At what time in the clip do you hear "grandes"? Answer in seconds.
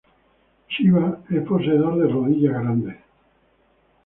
2.59-2.97